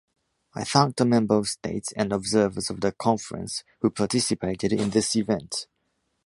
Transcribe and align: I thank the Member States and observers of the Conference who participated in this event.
I 0.55 0.63
thank 0.63 0.95
the 0.95 1.05
Member 1.05 1.43
States 1.43 1.91
and 1.91 2.11
observers 2.11 2.71
of 2.71 2.81
the 2.81 2.91
Conference 2.91 3.63
who 3.81 3.91
participated 3.91 4.73
in 4.73 4.89
this 4.89 5.15
event. 5.15 5.67